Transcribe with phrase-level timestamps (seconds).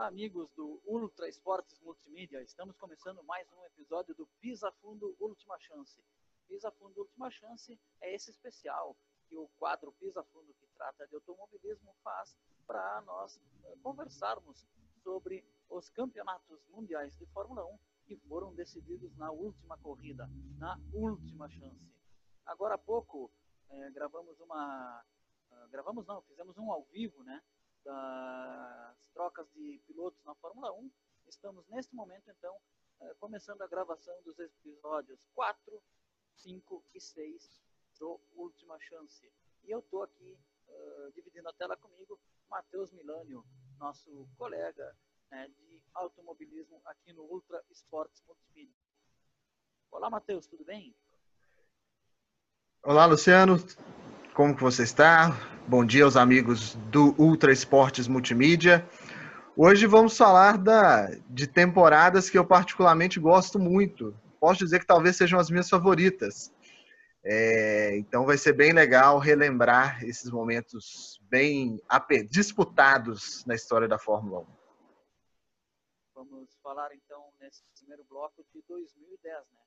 [0.00, 2.42] amigos do Ultra Esportes Multimídia.
[2.42, 6.02] Estamos começando mais um episódio do Pisa Fundo Última Chance.
[6.48, 8.96] Pisa Fundo Última Chance é esse especial
[9.28, 12.34] que o quadro Pisa Fundo, que trata de automobilismo, faz
[12.66, 14.66] para nós eh, conversarmos
[15.02, 17.78] sobre os campeonatos mundiais de Fórmula 1
[18.08, 21.94] que foram decididos na última corrida, na última chance.
[22.46, 23.30] Agora há pouco
[23.68, 25.04] eh, gravamos uma.
[25.52, 27.42] Uh, gravamos não, fizemos um ao vivo, né?
[27.84, 30.90] das trocas de pilotos na Fórmula 1.
[31.28, 32.56] Estamos neste momento, então,
[33.00, 35.82] eh, começando a gravação dos episódios 4,
[36.36, 37.62] 5 e 6
[37.98, 39.30] do Última Chance.
[39.64, 40.38] E eu estou aqui
[40.68, 43.44] uh, dividindo a tela comigo, Matheus Milânio,
[43.78, 44.96] nosso colega
[45.30, 48.74] né, de automobilismo aqui no Ultra Esportes Multimídia.
[49.90, 50.94] Olá, Matheus, tudo bem?
[52.82, 53.58] Olá, Luciano.
[54.34, 55.30] Como que você está?
[55.66, 58.88] Bom dia aos amigos do Ultra Esportes Multimídia.
[59.56, 64.14] Hoje vamos falar da, de temporadas que eu particularmente gosto muito.
[64.38, 66.52] Posso dizer que talvez sejam as minhas favoritas.
[67.24, 71.82] É, então vai ser bem legal relembrar esses momentos bem
[72.30, 74.57] disputados na história da Fórmula 1.
[76.18, 79.60] Vamos falar então nesse primeiro bloco de 2010, né?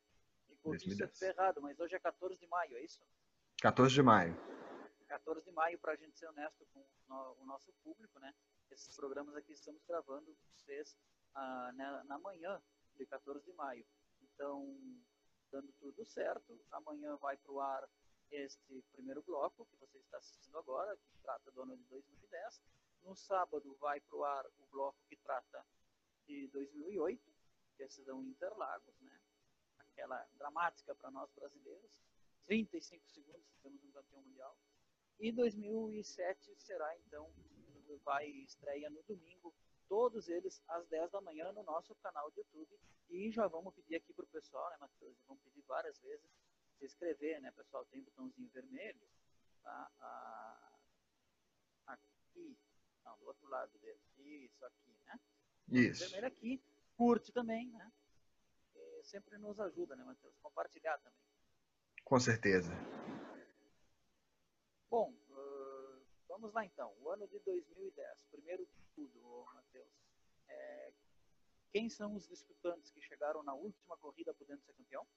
[0.50, 3.00] E corrija se eu estiver errado, mas hoje é 14 de maio, é isso?
[3.62, 4.36] 14 de maio.
[5.08, 6.86] 14 de maio, para a gente ser honesto com
[7.40, 8.36] o nosso público, né?
[8.70, 10.98] Esses programas aqui estamos gravando vocês
[11.36, 12.62] ah, na, na manhã
[12.98, 13.86] de 14 de maio.
[14.22, 14.78] Então,
[15.50, 17.90] dando tudo certo, amanhã vai para o ar
[18.30, 22.62] este primeiro bloco que você está assistindo agora, que trata do ano de 2010.
[23.04, 25.66] No sábado vai para o ar o bloco que trata
[26.28, 27.22] de 2008,
[27.78, 29.20] decisão Interlagos, né?
[29.80, 31.92] Aquela dramática para nós brasileiros.
[32.46, 34.58] 35 segundos, temos um campeão mundial.
[35.20, 37.32] E 2007 será, então,
[38.04, 39.54] vai estreia no domingo,
[39.88, 42.80] todos eles às 10 da manhã no nosso canal de YouTube.
[43.10, 45.18] E já vamos pedir aqui para o pessoal, né, Matheus?
[45.28, 46.30] Vamos pedir várias vezes
[46.78, 47.86] se inscrever, né, pessoal?
[47.86, 49.08] Tem botãozinho vermelho,
[49.62, 49.92] tá?
[50.00, 50.72] Ah,
[51.88, 52.58] aqui,
[53.04, 55.20] não, do outro lado dele, isso aqui, né?
[55.72, 56.04] Isso.
[56.04, 56.62] Vermelho aqui,
[56.98, 57.92] curte também, né?
[58.76, 60.34] E sempre nos ajuda, né, Matheus?
[60.42, 61.20] Compartilhar também.
[62.04, 62.72] Com certeza.
[64.90, 66.92] Bom, uh, vamos lá então.
[67.02, 68.26] O ano de 2010.
[68.30, 69.88] Primeiro de tudo, Matheus.
[70.50, 70.92] É,
[71.72, 75.08] quem são os disputantes que chegaram na última corrida podendo ser campeão?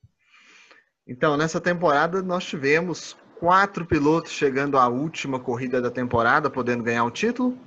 [1.06, 7.04] Então, nessa temporada nós tivemos quatro pilotos chegando à última corrida da temporada, podendo ganhar
[7.04, 7.58] o título.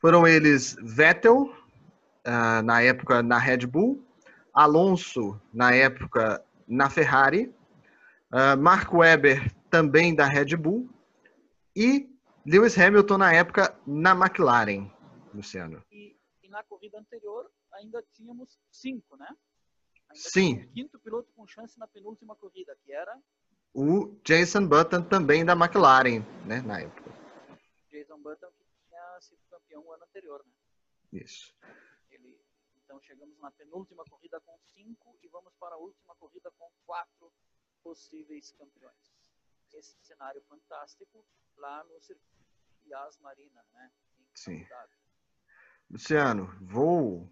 [0.00, 1.50] Foram eles Vettel,
[2.26, 4.04] uh, na época na Red Bull,
[4.52, 7.54] Alonso, na época na Ferrari,
[8.32, 10.88] uh, Mark Webber, também da Red Bull,
[11.74, 12.08] e
[12.46, 14.90] Lewis Hamilton na época na McLaren,
[15.34, 15.82] Luciano.
[15.90, 19.28] E, e na corrida anterior ainda tínhamos cinco, né?
[20.10, 20.62] Ainda Sim.
[20.62, 23.18] Um quinto piloto com chance na penúltima corrida, que era
[23.74, 27.10] o Jason Button também da McLaren, né, na época.
[27.90, 31.20] Jason Button que tinha sido campeão o ano anterior, né?
[31.20, 31.52] Isso.
[32.94, 37.32] Então chegamos na penúltima corrida com cinco e vamos para a última corrida com quatro
[37.82, 38.94] possíveis campeões.
[39.72, 41.24] Esse cenário fantástico
[41.56, 42.46] lá no circuito
[42.86, 43.90] Yas Marina, né?
[44.32, 44.64] Sim.
[45.90, 47.28] Luciano, vou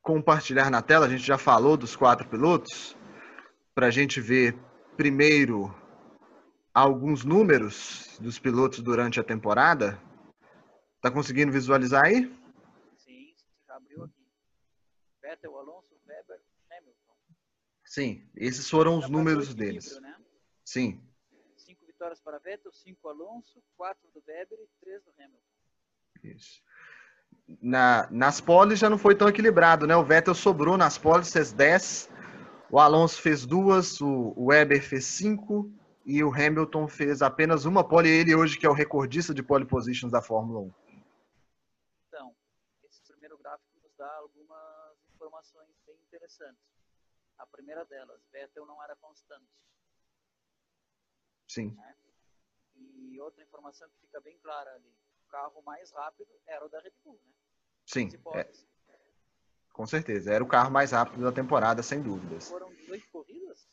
[0.00, 1.04] compartilhar na tela.
[1.04, 2.96] A gente já falou dos quatro pilotos
[3.74, 4.58] para a gente ver
[4.96, 5.66] primeiro
[6.72, 10.00] alguns números dos pilotos durante a temporada.
[11.02, 12.24] Tá conseguindo visualizar aí?
[12.96, 13.34] Sim,
[13.66, 14.24] já abriu aqui.
[15.34, 16.40] Vettel, Alonso, Weber,
[16.70, 17.14] Hamilton.
[17.84, 20.00] Sim, esses foram os números deles.
[20.00, 20.16] Né?
[20.64, 21.02] Sim
[22.04, 25.38] vitórias para Vettel, 5 Alonso, 4 do Weber e 3 do Hamilton.
[26.22, 26.62] Isso.
[27.62, 29.96] Na, nas poles já não foi tão equilibrado, né?
[29.96, 32.10] O Vettel sobrou nas poles, fez 10,
[32.70, 35.72] o Alonso fez duas, o, Weber fez 5
[36.04, 39.64] e o Hamilton fez apenas uma pole, ele hoje que é o recordista de pole
[39.64, 40.72] positions da Fórmula 1.
[46.24, 46.64] Interessantes.
[47.38, 49.46] A primeira delas, Vettel não era constante.
[51.48, 51.70] Sim.
[51.76, 51.94] Né?
[52.76, 54.88] E outra informação que fica bem clara ali,
[55.26, 57.32] o carro mais rápido era o da Red Bull, né?
[57.86, 58.08] Sim.
[58.34, 58.50] É.
[59.72, 62.48] Com certeza, era o carro mais rápido da temporada, sem dúvidas.
[62.48, 63.68] Foram 18 corridas?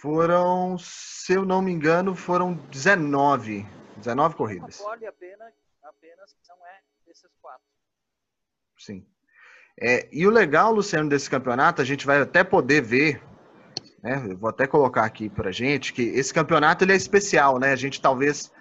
[0.00, 3.64] Foram, se eu não me engano, foram 19.
[3.98, 4.80] 19 corridas.
[4.80, 7.66] Uma pole apenas, apenas não é desses quatro.
[8.78, 9.06] Sim.
[9.80, 13.22] É, e o legal, Luciano, desse campeonato, a gente vai até poder ver,
[14.02, 14.22] né?
[14.28, 17.72] Eu vou até colocar aqui pra gente, que esse campeonato ele é especial, né?
[17.72, 18.52] A gente talvez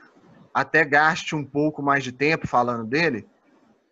[0.54, 3.28] até gaste um pouco mais de tempo falando dele.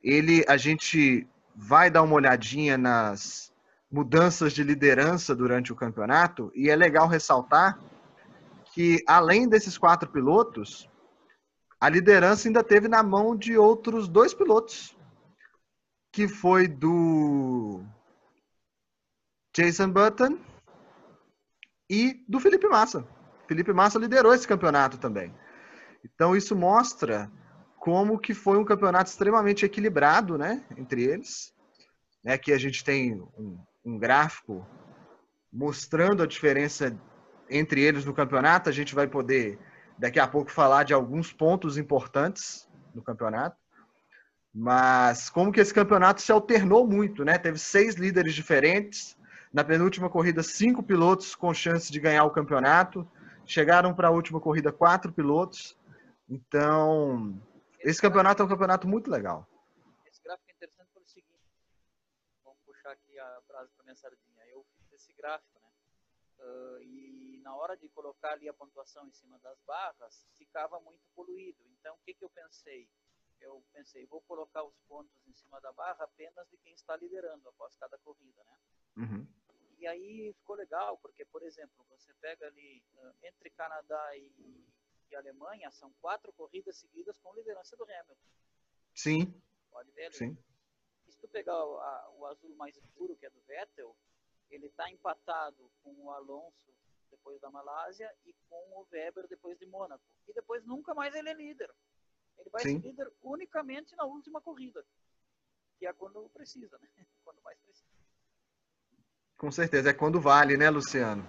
[0.02, 3.52] Ele, a gente vai dar uma olhadinha nas
[3.92, 7.78] mudanças de liderança durante o campeonato, e é legal ressaltar
[8.74, 10.90] que, além desses quatro pilotos,
[11.80, 14.97] a liderança ainda teve na mão de outros dois pilotos
[16.18, 17.84] que foi do
[19.56, 20.40] Jason Button
[21.88, 23.08] e do Felipe Massa.
[23.48, 25.31] Felipe Massa liderou esse campeonato também.
[26.04, 27.31] Então isso mostra
[27.78, 31.54] como que foi um campeonato extremamente equilibrado, né, entre eles.
[32.24, 34.66] Né, aqui a gente tem um, um gráfico
[35.54, 37.00] mostrando a diferença
[37.48, 38.69] entre eles no campeonato.
[38.69, 39.60] A gente vai poder
[40.00, 43.67] daqui a pouco falar de alguns pontos importantes no campeonato.
[44.59, 47.38] Mas como que esse campeonato se alternou muito, né?
[47.38, 49.15] Teve seis líderes diferentes.
[49.54, 53.07] Na penúltima corrida, cinco pilotos com chance de ganhar o campeonato.
[53.45, 55.77] Chegaram para a última corrida quatro pilotos.
[56.27, 57.39] Então,
[57.81, 59.48] esse campeonato é um campeonato muito legal.
[60.07, 61.39] Esse gráfico é interessante pelo seguinte.
[62.44, 64.44] Vamos puxar aqui a frase para minha sardinha.
[64.50, 65.69] Eu fiz esse gráfico, né?
[66.39, 71.04] Uh, e na hora de colocar ali a pontuação em cima das barras, ficava muito
[71.15, 71.63] poluído.
[71.80, 72.89] Então, o que, que eu pensei?
[73.42, 77.48] Eu pensei, vou colocar os pontos em cima da barra apenas de quem está liderando
[77.50, 78.57] após cada corrida, né?
[78.98, 79.28] Uhum.
[79.78, 82.84] E aí ficou legal, porque, por exemplo, você pega ali,
[83.22, 84.66] entre Canadá e,
[85.12, 88.16] e Alemanha, são quatro corridas seguidas com liderança do Hamilton.
[88.95, 89.42] Sim.
[89.69, 90.16] Pode ver ali.
[90.16, 90.38] Sim.
[91.06, 93.95] E se tu pegar o, a, o azul mais escuro, que é do Vettel,
[94.50, 96.74] ele está empatado com o Alonso
[97.10, 100.04] depois da Malásia e com o Weber depois de Mônaco.
[100.28, 101.74] E depois nunca mais ele é líder.
[102.39, 102.81] Ele vai Sim.
[102.81, 104.86] ser líder unicamente na última corrida,
[105.78, 106.88] que é quando precisa, né?
[107.24, 107.88] Quando mais precisa.
[109.38, 111.28] Com certeza, é quando vale, né, Luciano?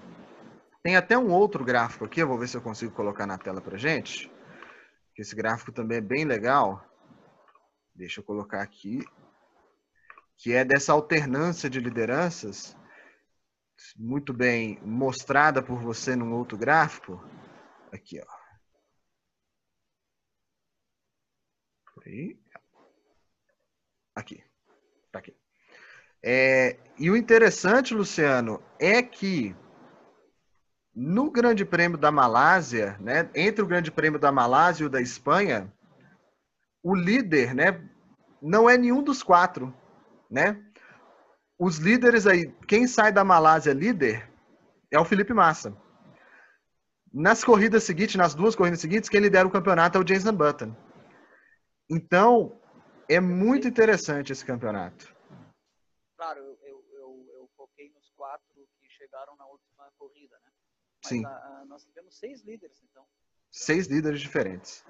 [0.83, 3.61] Tem até um outro gráfico aqui, eu vou ver se eu consigo colocar na tela
[3.61, 4.31] pra gente.
[5.17, 6.89] Esse gráfico também é bem legal.
[7.95, 9.05] Deixa eu colocar aqui.
[10.37, 12.77] Que é dessa alternância de lideranças,
[13.97, 17.23] muito bem mostrada por você num outro gráfico.
[17.93, 18.38] Aqui, ó.
[22.07, 22.39] Aí.
[24.15, 24.43] Aqui.
[25.13, 25.35] Tá aqui.
[26.23, 29.55] É, e o interessante, Luciano, é que
[30.95, 35.01] no Grande Prêmio da Malásia, né, entre o Grande Prêmio da Malásia e o da
[35.01, 35.73] Espanha,
[36.83, 37.89] o líder, né,
[38.43, 39.73] não é nenhum dos quatro,
[40.29, 40.61] né?
[41.59, 44.29] Os líderes aí, quem sai da Malásia líder
[44.91, 45.77] é o Felipe Massa.
[47.13, 50.75] Nas corridas seguintes, nas duas corridas seguintes, quem lidera o campeonato é o Jason Button.
[51.91, 52.61] Então,
[53.09, 55.15] é muito interessante esse campeonato.
[56.17, 60.53] Claro, eu, eu, eu, eu foquei nos quatro que chegaram na última corrida, né?
[61.03, 61.25] Mas Sim.
[61.25, 63.07] A, a, nós tivemos seis líderes, então.
[63.51, 64.85] Seis líderes diferentes.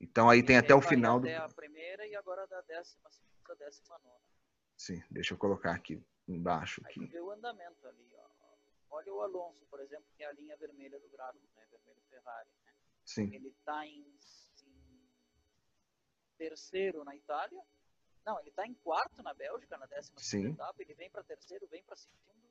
[0.00, 1.26] Então aí tem até o final do.
[1.26, 4.20] Até a primeira e agora da décima segunda, décima nona.
[4.76, 6.82] Sim, deixa eu colocar aqui embaixo.
[6.84, 7.00] Aqui.
[7.00, 8.24] Aí vê o andamento ali, ó.
[8.90, 11.64] Olha o Alonso, por exemplo, que é a linha vermelha do gráfico, né?
[11.70, 12.48] Vermelho Ferrari.
[12.64, 12.72] Né?
[13.04, 13.34] Sim.
[13.34, 14.04] Ele está em
[16.38, 17.62] terceiro na Itália.
[18.24, 20.18] Não, ele está em quarto na Bélgica, na décima
[20.50, 20.82] etapa.
[20.82, 22.50] Ele vem para terceiro, vem para segundo.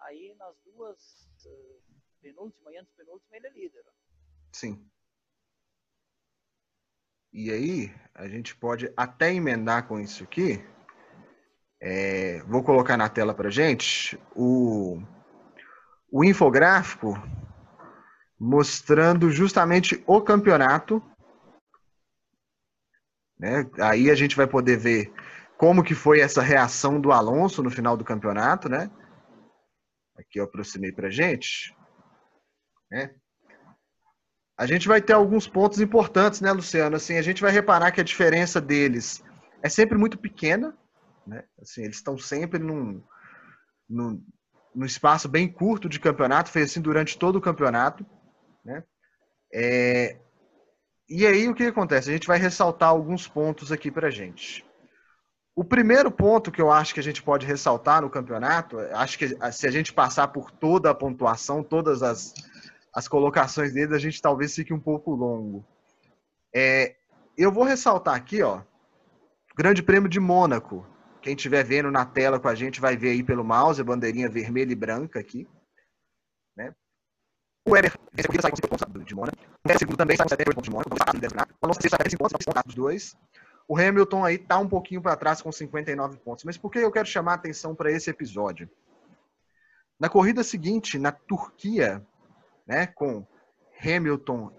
[0.00, 1.82] Aí nas duas, uh,
[2.20, 3.84] penúltima e antepenúltima, ele é líder.
[4.52, 4.90] Sim.
[7.32, 10.64] E aí, a gente pode até emendar com isso aqui.
[11.80, 15.02] É, vou colocar na tela para gente o,
[16.10, 17.14] o infográfico
[18.38, 21.02] mostrando justamente o campeonato
[23.44, 23.70] né?
[23.78, 25.12] Aí a gente vai poder ver
[25.58, 28.90] como que foi essa reação do Alonso no final do campeonato, né?
[30.16, 31.76] Aqui eu aproximei para gente.
[32.90, 33.14] Né?
[34.56, 36.96] A gente vai ter alguns pontos importantes, né, Luciano?
[36.96, 39.22] Assim, a gente vai reparar que a diferença deles
[39.62, 40.74] é sempre muito pequena,
[41.26, 41.44] né?
[41.60, 43.02] Assim, eles estão sempre num,
[43.86, 44.24] num,
[44.74, 48.06] num espaço bem curto de campeonato, foi assim durante todo o campeonato,
[48.64, 48.82] né?
[49.52, 50.18] É,
[51.08, 52.10] e aí o que acontece?
[52.10, 54.64] A gente vai ressaltar alguns pontos aqui para gente.
[55.56, 59.28] O primeiro ponto que eu acho que a gente pode ressaltar no campeonato, acho que
[59.52, 62.34] se a gente passar por toda a pontuação, todas as,
[62.92, 65.64] as colocações deles, a gente talvez fique um pouco longo.
[66.52, 66.96] É,
[67.38, 68.62] eu vou ressaltar aqui, ó,
[69.56, 70.84] Grande Prêmio de Mônaco.
[71.22, 74.28] Quem estiver vendo na tela com a gente vai ver aí pelo mouse, a bandeirinha
[74.28, 75.48] vermelha e branca aqui.
[76.56, 76.74] Né?
[77.66, 79.38] O Weber, esse corrida sai com 5 pontos de Mônaco.
[79.64, 80.90] O segundo também sai com 78 pontos de Mônaco.
[81.60, 83.16] O Alonso sai com 5 pontos, pontos dos dois.
[83.66, 86.44] o Hamilton aí tá um pouquinho para trás com 59 pontos.
[86.44, 88.68] Mas por que eu quero chamar a atenção para esse episódio?
[89.98, 92.04] Na corrida seguinte, na Turquia,
[92.66, 93.26] né, com
[93.82, 94.52] Hamilton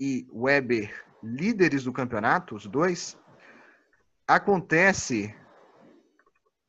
[0.00, 3.18] e Weber líderes do campeonato, os dois,
[4.26, 5.34] acontece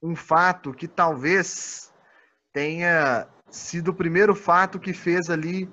[0.01, 1.93] um fato que talvez
[2.51, 5.70] tenha sido o primeiro fato que fez ali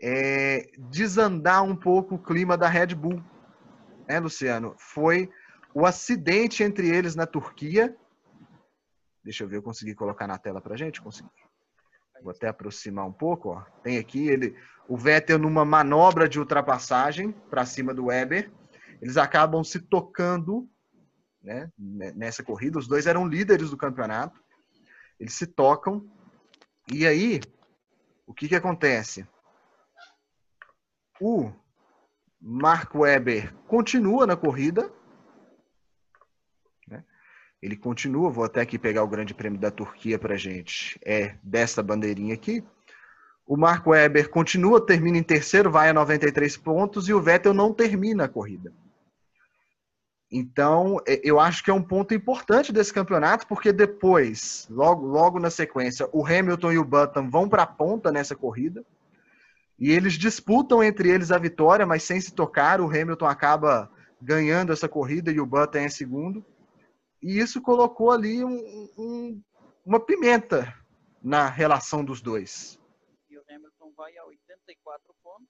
[0.00, 3.22] é, desandar um pouco o clima da Red Bull,
[4.08, 4.74] né, Luciano?
[4.78, 5.30] Foi
[5.74, 7.96] o acidente entre eles na Turquia.
[9.22, 11.00] Deixa eu ver, eu consegui colocar na tela para gente?
[11.00, 11.28] Consegui.
[12.22, 13.50] Vou até aproximar um pouco.
[13.50, 13.60] Ó.
[13.82, 14.56] Tem aqui ele,
[14.88, 18.50] o Vettel numa manobra de ultrapassagem para cima do Weber.
[19.00, 20.68] Eles acabam se tocando
[21.42, 22.78] né, nessa corrida.
[22.78, 24.42] Os dois eram líderes do campeonato.
[25.20, 26.08] Eles se tocam.
[26.92, 27.40] E aí,
[28.26, 29.26] o que, que acontece?
[31.20, 31.50] O
[32.40, 34.92] Mark Webber continua na corrida.
[36.86, 37.02] Né?
[37.62, 40.98] Ele continua, vou até aqui pegar o Grande Prêmio da Turquia para gente.
[41.02, 42.62] É desta bandeirinha aqui.
[43.46, 47.72] O Mark Webber continua, termina em terceiro, vai a 93 pontos e o Vettel não
[47.72, 48.72] termina a corrida.
[50.36, 55.38] Então, é, eu acho que é um ponto importante desse campeonato, porque depois, logo, logo
[55.38, 58.84] na sequência, o Hamilton e o Button vão para a ponta nessa corrida.
[59.78, 62.80] E eles disputam entre eles a vitória, mas sem se tocar.
[62.80, 63.88] O Hamilton acaba
[64.20, 66.44] ganhando essa corrida e o Button é segundo.
[67.22, 69.42] E isso colocou ali um, um,
[69.86, 70.74] uma pimenta
[71.22, 72.76] na relação dos dois.
[73.30, 75.46] E o Hamilton vai a 84 pontos.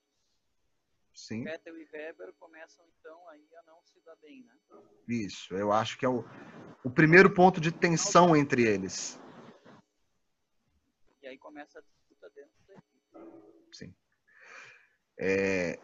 [1.14, 1.43] Sim.
[1.43, 4.52] Vettel e Weber começam então aí a não se bem, né?
[5.08, 6.25] Isso, eu acho que é o,
[6.82, 9.20] o primeiro ponto de tensão entre eles.
[11.23, 13.68] E aí começa a disputa dentro da equipe.
[13.73, 13.94] Sim.
[15.18, 15.78] É,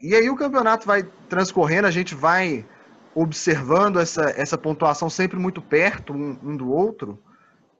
[0.00, 2.68] e aí o campeonato vai transcorrendo, a gente vai
[3.14, 7.22] observando essa, essa pontuação sempre muito perto um, um do outro.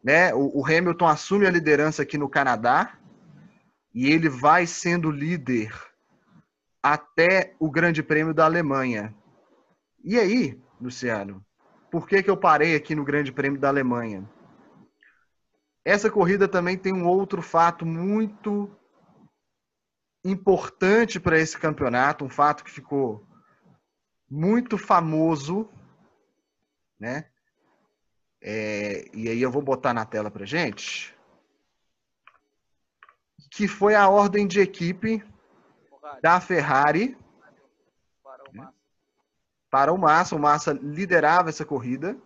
[0.02, 0.32] Né?
[0.34, 2.98] O, o, Hamilton assume a liderança aqui no Canadá
[3.92, 5.72] e ele vai sendo líder
[6.82, 9.14] até o Grande Prêmio da Alemanha.
[10.04, 11.42] E aí, Luciano,
[11.90, 14.28] por que, que eu parei aqui no Grande Prêmio da Alemanha?
[15.82, 18.70] Essa corrida também tem um outro fato muito
[20.22, 23.26] importante para esse campeonato, um fato que ficou
[24.30, 25.70] muito famoso,
[27.00, 27.30] né?
[28.42, 31.16] É, e aí eu vou botar na tela para gente,
[33.50, 35.24] que foi a ordem de equipe
[36.20, 37.16] da Ferrari.
[39.74, 42.16] Para o Massa, o Massa liderava essa corrida,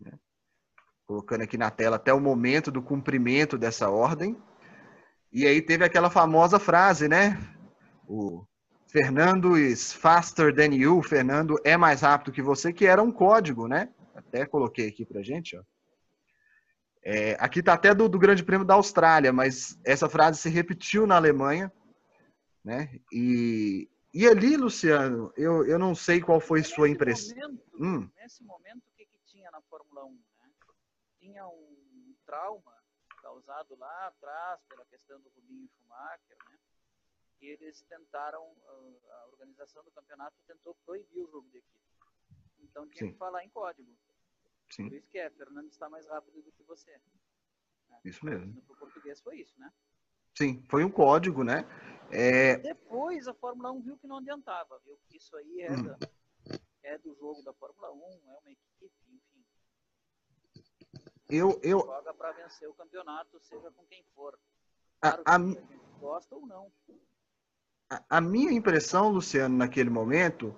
[0.00, 0.18] né?
[1.06, 4.36] colocando aqui na tela até o momento do cumprimento dessa ordem.
[5.32, 7.38] E aí teve aquela famosa frase, né?
[8.04, 8.44] O
[8.88, 13.68] Fernando is faster than you, Fernando é mais rápido que você, que era um código,
[13.68, 13.88] né?
[14.12, 15.62] Até coloquei aqui pra gente, ó.
[17.04, 21.06] É, aqui tá até do, do, Grande Prêmio da Austrália, mas essa frase se repetiu
[21.06, 21.70] na Alemanha,
[22.64, 22.90] né?
[23.12, 27.58] E, e ali, Luciano, eu, eu não sei qual foi sua impressão.
[27.74, 28.10] Hum.
[28.16, 30.12] Nesse momento, o que, que tinha na Fórmula 1?
[30.12, 30.50] Né?
[31.18, 32.76] Tinha um trauma
[33.22, 36.58] causado lá atrás pela questão do Rubinho Schumacher, né?
[37.40, 41.82] E eles tentaram, ah, a organização do campeonato tentou proibir o jogo de equipe.
[42.60, 43.12] Então tinha Sim.
[43.12, 43.96] que falar em código.
[44.70, 44.88] Sim.
[44.88, 46.90] Por isso que é, Fernando está mais rápido do que você.
[47.88, 48.00] Né?
[48.04, 48.54] Isso mesmo.
[48.54, 49.72] No português foi isso, né?
[50.34, 51.66] Sim, foi um código, né?
[52.12, 52.56] É...
[52.58, 55.82] Depois a Fórmula 1 viu que não adiantava, viu que isso aí é, hum.
[55.82, 55.98] da,
[56.82, 59.42] é do jogo da Fórmula 1, é uma equipe, enfim
[61.32, 64.38] eu, eu joga para vencer o campeonato, seja com quem for.
[65.00, 65.62] Claro a, a, a gente
[65.98, 66.70] gosta ou não.
[67.90, 70.54] A, a minha impressão, Luciano, naquele momento,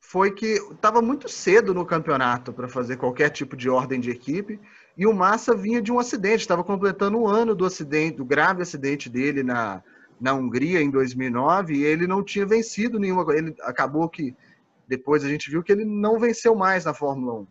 [0.00, 4.60] foi que estava muito cedo no campeonato para fazer qualquer tipo de ordem de equipe
[4.96, 8.62] e o Massa vinha de um acidente, estava completando um ano do acidente, do grave
[8.62, 9.82] acidente dele na,
[10.20, 14.36] na Hungria em 2009 e ele não tinha vencido nenhuma, ele acabou que
[14.86, 17.46] depois a gente viu que ele não venceu mais na Fórmula 1.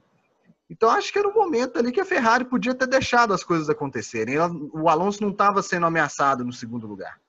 [0.70, 3.70] Então acho que era um momento ali que a Ferrari podia ter deixado as coisas
[3.70, 4.38] acontecerem.
[4.74, 7.22] O Alonso não estava sendo ameaçado no segundo lugar.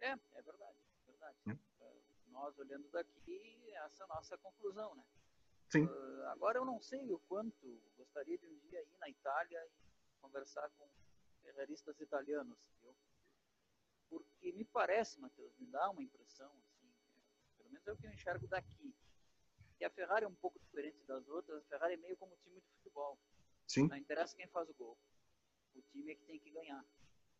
[0.00, 0.78] É, é verdade.
[1.08, 1.36] É verdade.
[1.48, 1.56] É.
[2.30, 5.02] Nós olhando daqui, essa é a nossa conclusão, né?
[5.70, 5.86] Sim.
[5.86, 10.22] Uh, agora eu não sei o quanto gostaria de um dia ir na Itália e
[10.22, 10.84] conversar com
[11.54, 12.94] ferraristas italianos, viu?
[14.08, 16.92] Porque me parece, Matheus, me dá uma impressão, assim,
[17.56, 18.94] pelo menos é o que eu enxergo daqui
[19.80, 21.62] e a Ferrari é um pouco diferente das outras.
[21.62, 23.18] A Ferrari é meio como um time de futebol.
[23.66, 23.88] Sim.
[23.88, 24.96] Não interessa quem faz o gol.
[25.74, 26.84] O time é que tem que ganhar.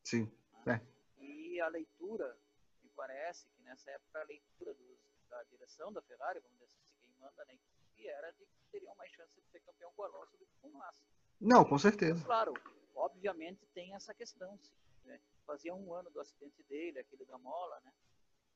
[0.02, 0.30] Sim.
[0.66, 0.80] Né?
[1.18, 1.22] É.
[1.24, 2.36] E a leitura,
[2.82, 6.82] me parece que nessa época a leitura dos, da direção da Ferrari, vamos dizer assim,
[7.00, 10.36] quem manda na equipe, era de que teriam mais chance de ser campeão com Alonso
[10.36, 11.04] do que com o Massa.
[11.40, 12.14] Não, com certeza.
[12.14, 12.54] Mas, claro,
[12.94, 14.72] obviamente tem essa questão, sim,
[15.04, 15.20] né?
[15.46, 17.92] Fazia um ano do acidente dele, aquele da mola, né?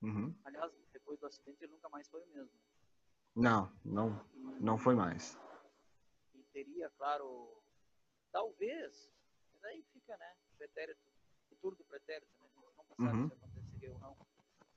[0.02, 0.34] Uhum.
[0.44, 2.52] Aliás, depois do acidente ele nunca mais foi o mesmo.
[3.36, 4.24] Não, não,
[4.60, 5.36] não foi mais.
[6.34, 7.62] E teria, claro,
[8.32, 9.12] talvez,
[9.52, 10.36] mas aí fica, né?
[10.56, 11.00] Pretérito,
[11.48, 12.48] futuro do pretérito, né?
[12.56, 13.28] Nunca sabe Uhum.
[13.28, 14.16] se aconteceria ou não.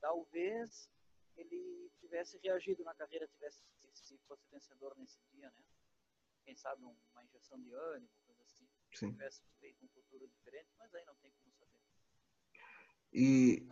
[0.01, 0.89] Talvez
[1.37, 5.63] ele tivesse reagido na carreira, tivesse se fosse vencedor nesse dia, né?
[6.45, 8.65] Quem sabe um- uma injeção de ânimo, coisa assim.
[8.93, 9.11] Sim.
[9.11, 11.71] Tivesse feito um futuro diferente, mas aí não tem como saber.
[13.13, 13.67] E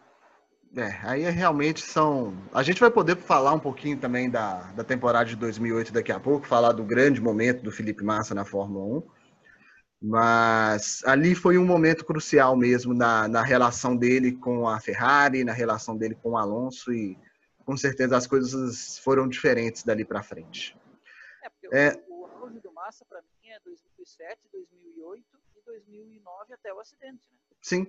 [0.76, 2.34] é, aí é realmente são.
[2.54, 6.20] A gente vai poder falar um pouquinho também da, da temporada de 2008 daqui a
[6.20, 9.20] pouco, falar do grande momento do Felipe Massa na Fórmula 1.
[10.02, 15.52] Mas ali foi um momento crucial mesmo na, na relação dele com a Ferrari, na
[15.52, 17.18] relação dele com o Alonso, e
[17.66, 20.78] com certeza as coisas foram diferentes dali para frente.
[21.74, 22.00] É,
[22.50, 25.26] auge do Massa, para mim, é 2007, 2008
[25.56, 27.38] e 2009 até o acidente, né?
[27.62, 27.86] Sim,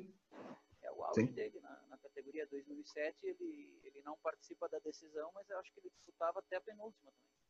[0.82, 1.32] É o auge Sim.
[1.32, 3.16] dele na, na categoria 2007.
[3.26, 7.10] Ele, ele não participa da decisão, mas eu acho que ele disputava até a penúltima
[7.12, 7.40] também.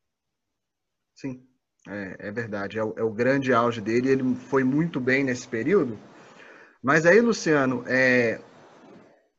[1.15, 1.47] sim,
[1.87, 2.77] é, é verdade.
[2.79, 4.09] É o, é o grande auge dele.
[4.09, 5.97] Ele foi muito bem nesse período.
[6.83, 8.41] Mas aí, Luciano, é,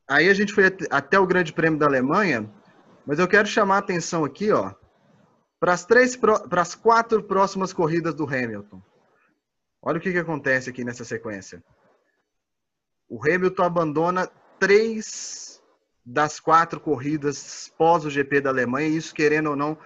[0.07, 2.49] aí a gente foi at- até o Grande Prêmio da Alemanha,
[3.05, 4.73] mas eu quero chamar a atenção aqui, ó,
[5.63, 8.81] para as três, para as quatro próximas corridas do Hamilton.
[9.81, 11.63] Olha o que, que acontece aqui nessa sequência.
[13.07, 14.27] O Hamilton abandona
[14.59, 15.63] três
[16.05, 19.77] das quatro corridas pós o GP da Alemanha, e isso, querendo ou não,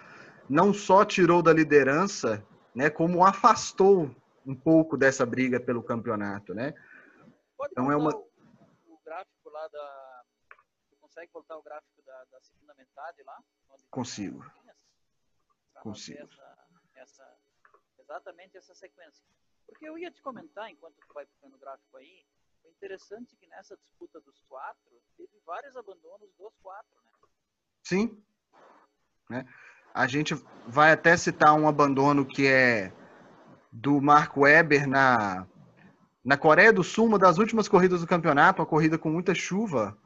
[0.49, 2.43] não só tirou da liderança,
[2.73, 4.09] né, como afastou
[4.47, 6.73] um pouco dessa briga pelo campeonato, né?
[7.55, 10.23] Pode Então, é uma- o, gráfico lá da.
[10.89, 13.37] Tu consegue voltar o gráfico da, da segunda metade lá?
[13.69, 14.41] Onde Consigo.
[14.41, 14.77] as linhas?
[15.47, 16.19] Pra nós Consigo.
[16.23, 17.37] Essa, essa,
[17.99, 19.23] exatamente essa sequência.
[19.65, 22.25] Porque eu ia te comentar, enquanto tu vai puxando o gráfico aí,
[22.63, 27.11] o interessante é que nessa disputa dos quatro, teve vários abandonos dos quatro, né?
[27.83, 28.23] Sim.
[29.29, 29.45] Né?
[29.93, 30.33] A gente
[30.67, 32.93] vai até citar um abandono que é
[33.71, 35.47] do Mark Webber na,
[36.23, 39.97] na Coreia do Sul, uma das últimas corridas do campeonato, uma corrida com muita chuva.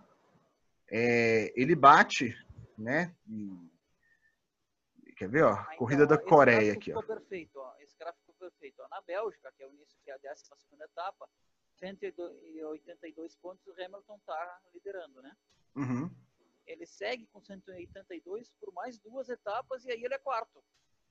[0.89, 2.36] É, ele bate,
[2.77, 3.15] né?
[3.27, 3.70] E-
[5.21, 5.51] quer ver, ó?
[5.53, 7.01] Ah, Corrida então, da ó, esse Coreia aqui, ó.
[7.03, 7.75] perfeito, ó.
[7.79, 8.81] Esse gráfico ficou perfeito.
[8.81, 8.88] Ó.
[8.89, 11.29] Na Bélgica, que é o início, que é a 12 segunda etapa,
[11.75, 15.38] 182 pontos, o Hamilton está liderando, né?
[15.75, 16.10] Uhum.
[16.65, 20.63] Ele segue com 182 por mais duas etapas e aí ele é quarto,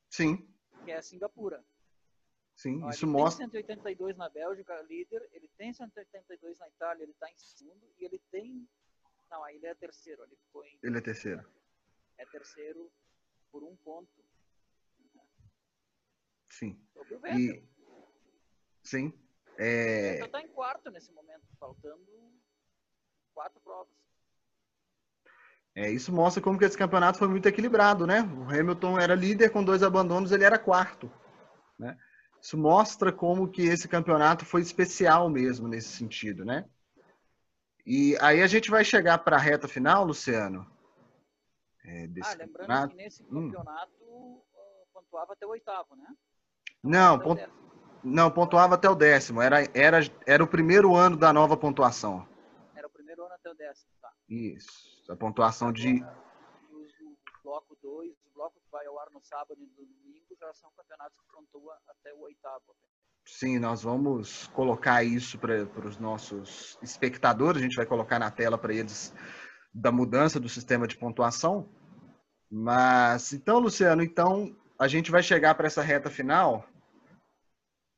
[0.08, 0.48] Sim,
[0.84, 1.64] que é a Singapura.
[2.56, 2.82] sim.
[2.82, 3.48] Ó, Isso ele mostra.
[3.48, 8.04] tem 182 na Bélgica, líder, ele tem 182 na Itália, ele está em segundo, e
[8.04, 8.68] ele tem.
[9.30, 10.78] Não, aí ele é terceiro, ele ficou em.
[10.82, 11.44] Ele é terceiro.
[12.18, 12.90] É terceiro
[13.50, 14.08] por um ponto.
[16.48, 16.78] Sim.
[16.92, 17.38] Sobre o Vettel.
[17.38, 17.68] E
[18.82, 19.12] sim.
[19.58, 22.06] É, Vettel está em quarto nesse momento, faltando
[23.34, 24.00] quatro provas.
[25.74, 28.22] É, isso mostra como que esse campeonato foi muito equilibrado, né?
[28.22, 31.10] O Hamilton era líder com dois abandonos, ele era quarto,
[31.78, 31.96] né?
[32.42, 36.68] Isso mostra como que esse campeonato foi especial mesmo nesse sentido, né?
[37.86, 40.66] E aí a gente vai chegar para a reta final, Luciano.
[41.84, 42.88] É, Ah, lembrando campeonato.
[42.90, 43.50] que nesse Hum.
[43.50, 46.06] campeonato ah, pontuava até o oitavo, né?
[46.82, 48.00] Não, Até o pon- décimo.
[48.04, 49.42] não, pontuava até o décimo.
[49.42, 52.26] Era, era, era o primeiro ano da nova pontuação.
[52.74, 54.12] Era o primeiro ano até o décimo, tá.
[54.28, 54.90] Isso.
[55.10, 56.02] A pontuação de.
[56.02, 56.18] Agora,
[56.70, 60.36] e o bloco 2, o bloco que vai ao ar no sábado e no domingo,
[60.38, 62.76] já são campeonatos que pontuam até o oitavo.
[63.26, 68.56] Sim, nós vamos colocar isso para os nossos espectadores, a gente vai colocar na tela
[68.56, 69.12] para eles
[69.72, 71.68] da mudança do sistema de pontuação.
[72.50, 76.66] Mas então, Luciano, então a gente vai chegar para essa reta final.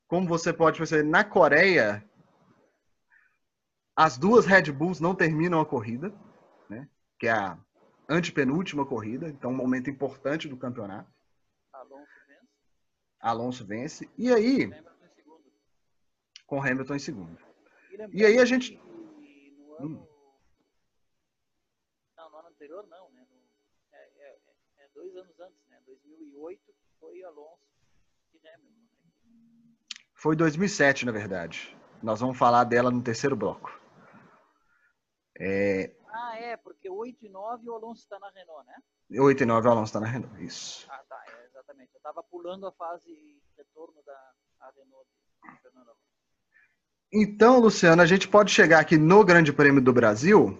[0.07, 2.05] Como você pode perceber, na Coreia,
[3.97, 6.13] as duas Red Bulls não terminam a corrida,
[6.69, 6.89] né?
[7.19, 7.59] Que é a
[8.09, 11.11] antepenúltima corrida, então um momento importante do campeonato.
[11.73, 12.49] Alonso vence,
[13.21, 15.53] Alonso vence e aí Hamilton em segundo.
[16.47, 17.39] com Hamilton em segundo.
[17.91, 19.99] lembrando E aí a gente- que no ano...
[20.01, 20.07] Hum.
[22.19, 23.27] Não, no ano anterior não, né?
[23.31, 23.43] No-
[23.93, 24.39] é, é-
[24.85, 25.79] é dois anos antes, né?
[25.87, 27.63] 2008 que foi Alonso
[28.35, 28.71] e Hamilton.
[28.71, 29.73] né?
[30.15, 31.77] Foi 2007, na verdade.
[32.03, 33.73] Nós vamos falar dela no terceiro bloco.
[35.39, 38.77] É, Ah, é, porque 8 e 9 o Alonso está na Renault, né?
[39.21, 40.45] 8 e 9 o Alonso está na Renault.
[40.45, 40.87] Isso.
[40.91, 41.91] Ah, tá, é, exatamente.
[41.95, 44.19] Eu estava pulando a fase retorno da
[44.77, 45.07] Renault
[45.45, 46.03] de Fernando Alonso.
[47.15, 50.59] Então, Luciano, a gente pode chegar aqui no Grande Prêmio do Brasil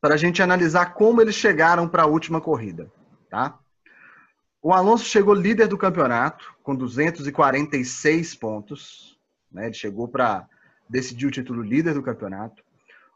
[0.00, 2.90] para a gente analisar como eles chegaram para a última corrida,
[3.30, 3.58] tá?
[4.62, 9.18] O Alonso chegou líder do campeonato com 246 pontos,
[9.50, 9.66] né?
[9.66, 10.46] Ele chegou para
[10.88, 12.62] decidir o título líder do campeonato.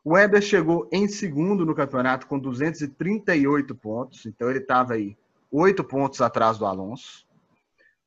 [0.03, 5.16] O Weber chegou em segundo no campeonato com 238 pontos, então ele estava aí
[5.50, 7.27] oito pontos atrás do Alonso.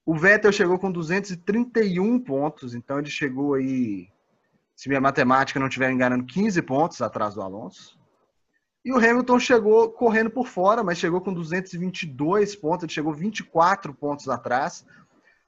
[0.06, 4.08] O Vettel chegou com 231 pontos, então ele chegou aí,
[4.76, 7.97] se minha matemática não estiver enganando, 15 pontos atrás do Alonso.
[8.88, 13.94] E o Hamilton chegou correndo por fora, mas chegou com 222 pontos, ele chegou 24
[13.94, 14.86] pontos atrás.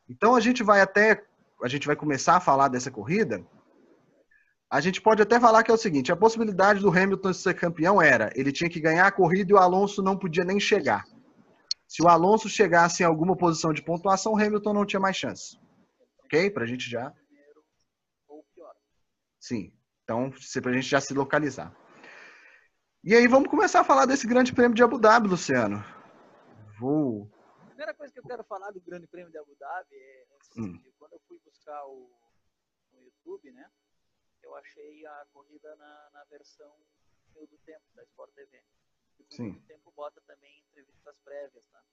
[0.10, 1.24] Então a gente vai até,
[1.64, 3.44] a gente vai começar a falar dessa corrida
[4.70, 8.00] a gente pode até falar que é o seguinte: a possibilidade do Hamilton ser campeão
[8.00, 11.06] era ele tinha que ganhar a corrida e o Alonso não podia nem chegar.
[11.88, 15.58] Se o Alonso chegasse em alguma posição de pontuação, o Hamilton não tinha mais chance.
[16.24, 16.52] Ok?
[16.52, 17.12] Para a gente já.
[19.40, 19.74] Sim.
[20.04, 21.74] Então, para a gente já se localizar.
[23.04, 25.84] E aí, vamos começar a falar desse Grande Prêmio de Abu Dhabi, Luciano.
[26.80, 27.30] Vou.
[27.62, 30.26] A primeira coisa que eu quero falar do Grande Prêmio de Abu Dhabi é
[30.58, 30.82] hum.
[30.98, 32.10] quando eu fui buscar o
[32.92, 33.70] no YouTube, né?
[34.50, 36.76] eu achei a corrida na, na versão
[37.34, 38.62] do tempo da Sport TV.
[39.20, 39.52] E Sim.
[39.52, 41.84] o tempo bota também entrevistas prévias, tá?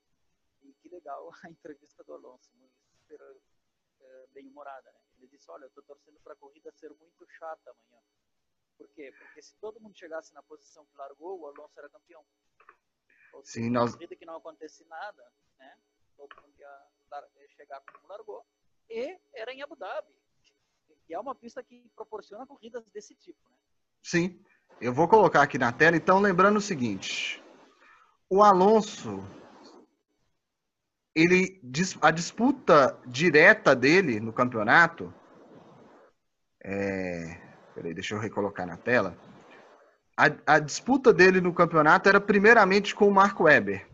[0.63, 2.51] E que legal a entrevista do Alonso,
[2.91, 3.21] super
[4.01, 5.01] é, bem humorada, né?
[5.19, 8.03] Ele disse, olha, eu tô torcendo para a corrida ser muito chata amanhã.
[8.77, 9.13] Por quê?
[9.19, 12.25] Porque se todo mundo chegasse na posição que largou, o Alonso era campeão.
[13.33, 13.93] Ou seja, Sim, nós...
[13.93, 15.79] corrida que não acontecesse nada, né?
[16.17, 18.45] Todo mundo ia chegar como largou.
[18.89, 20.15] E era em Abu Dhabi.
[21.09, 23.57] E é uma pista que proporciona corridas desse tipo, né?
[24.03, 24.45] Sim.
[24.81, 27.43] Eu vou colocar aqui na tela, então, lembrando o seguinte.
[28.29, 29.25] O Alonso,
[31.15, 31.61] ele
[32.03, 35.15] a disputa direta dele no campeonato.
[36.63, 37.46] É,
[37.77, 39.17] peraí, deixa eu recolocar na tela.
[40.17, 43.87] A, a, disputa dele no campeonato era primeiramente com o Marco Weber,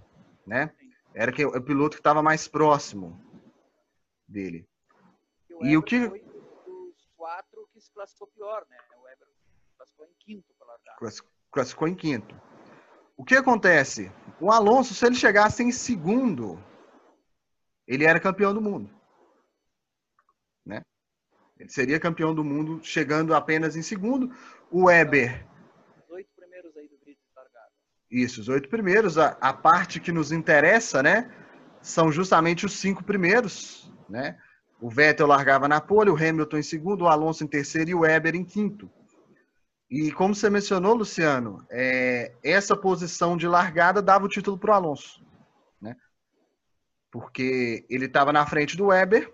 [0.46, 0.72] né?
[1.12, 3.20] Era que, o piloto que estava mais próximo
[4.26, 4.64] dele.
[5.50, 6.24] E o, e o que foi
[7.16, 8.76] quatro que se classificou pior, né?
[8.96, 9.28] O Weber
[9.76, 10.54] classificou em quinto.
[11.50, 12.40] Classificou em quinto.
[13.16, 14.12] O que acontece?
[14.40, 16.62] O Alonso, se ele chegasse em segundo,
[17.86, 18.88] ele era campeão do mundo.
[21.62, 24.34] Ele seria campeão do mundo chegando apenas em segundo.
[24.68, 25.46] O Weber.
[26.02, 27.70] Os oito primeiros aí do grid largado.
[28.10, 29.16] Isso, os oito primeiros.
[29.16, 31.30] A, a parte que nos interessa, né?
[31.80, 34.36] São justamente os cinco primeiros, né?
[34.80, 38.00] O Vettel largava na pole, o Hamilton em segundo, o Alonso em terceiro e o
[38.00, 38.90] Weber em quinto.
[39.88, 44.74] E como você mencionou, Luciano, é, essa posição de largada dava o título para o
[44.74, 45.24] Alonso.
[45.80, 45.94] Né?
[47.08, 49.32] Porque ele estava na frente do Weber.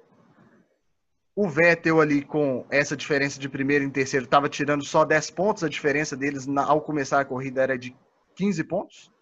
[1.41, 5.63] O Vettel ali com essa diferença de primeiro e terceiro estava tirando só 10 pontos.
[5.63, 7.97] A diferença deles na, ao começar a corrida era de
[8.35, 9.13] 15 pontos.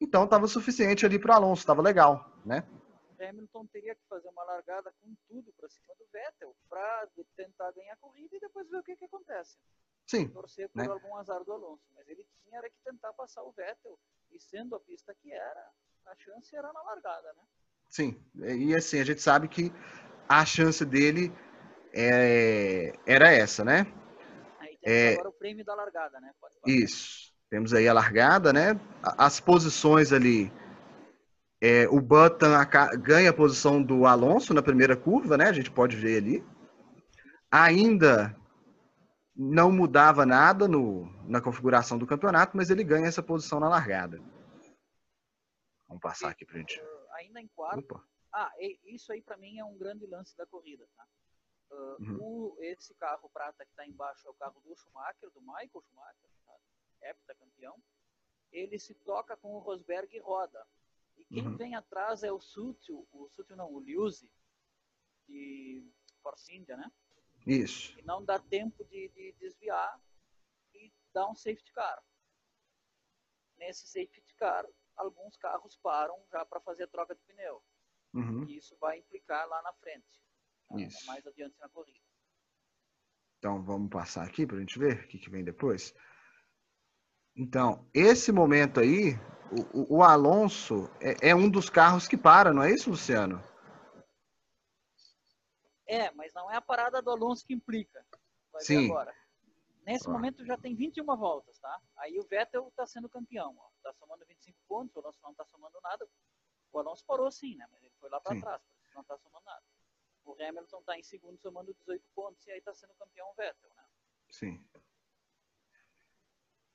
[0.00, 2.30] Então estava suficiente ali para o Alonso, estava legal.
[2.46, 2.64] Né?
[3.20, 7.94] Hamilton teria que fazer uma largada com tudo para cima do Vettel para tentar ganhar
[7.94, 9.58] a corrida e depois ver o que, que acontece.
[10.06, 10.28] Sim.
[10.28, 10.88] Torcer por né?
[10.88, 11.82] algum azar do Alonso.
[11.96, 13.98] Mas ele tinha que tentar passar o Vettel
[14.30, 15.70] e sendo a pista que era,
[16.06, 17.42] a chance era na largada, né?
[17.90, 18.16] Sim.
[18.36, 19.72] E assim, a gente sabe que
[20.28, 21.32] a chance dele
[21.92, 23.86] é, era essa, né?
[24.60, 25.12] Aí temos é...
[25.14, 26.30] agora o prêmio da largada, né?
[26.66, 27.32] Isso.
[27.50, 28.80] Temos aí a largada, né?
[29.02, 30.50] As posições ali
[31.64, 32.48] é, o Button
[32.98, 35.46] ganha a posição do Alonso na primeira curva, né?
[35.46, 36.44] A gente pode ver ali.
[37.48, 38.36] Ainda
[39.36, 44.20] não mudava nada no, na configuração do campeonato, mas ele ganha essa posição na largada.
[45.86, 46.80] Vamos passar aqui para gente.
[46.80, 47.78] Uh, ainda em quarto.
[47.78, 48.02] Opa.
[48.32, 48.52] Ah,
[48.84, 51.06] isso aí para mim é um grande lance da corrida, tá?
[51.70, 52.18] Uh, uhum.
[52.20, 56.30] o, esse carro prata que está embaixo é o carro do Schumacher, do Michael Schumacher,
[56.44, 56.58] tá?
[57.02, 57.82] heptacampeão.
[58.50, 60.66] Ele se toca com o Rosberg e roda.
[61.16, 61.56] E quem uhum.
[61.56, 64.30] vem atrás é o Sutil, o Sutil não, o Liuzzi,
[65.26, 65.82] de
[66.22, 66.90] Force India, né?
[67.46, 67.98] Isso.
[67.98, 70.00] E não dá tempo de, de desviar
[70.74, 72.02] e dá um safety car.
[73.56, 74.66] Nesse safety car,
[74.96, 77.62] alguns carros param já para fazer a troca de pneu.
[78.14, 78.44] Uhum.
[78.44, 80.20] E isso vai implicar lá na frente,
[80.68, 80.80] tá?
[80.80, 81.06] isso.
[81.06, 81.98] mais adiante na corrida.
[83.38, 85.94] Então vamos passar aqui para a gente ver o que, que vem depois.
[87.34, 89.14] Então, esse momento aí,
[89.72, 93.42] o, o Alonso é, é, um dos carros que para, não é isso, Luciano?
[95.86, 98.04] É, mas não é a parada do Alonso que implica.
[98.52, 98.90] Vai Sim.
[98.90, 99.14] agora.
[99.84, 100.12] Nesse ah.
[100.12, 101.80] momento já tem 21 voltas, tá?
[101.96, 103.68] Aí o Vettel está sendo campeão, ó.
[103.82, 106.06] Tá somando 25 pontos, o Alonso não está somando nada.
[106.72, 107.66] O Alonso parou sim, né?
[107.70, 108.62] Mas ele foi lá para trás,
[108.94, 109.62] não está somando nada.
[110.24, 113.70] O Hamilton está em segundo somando 18 pontos e aí está sendo campeão o Vettel,
[113.76, 113.84] né?
[114.30, 114.64] Sim.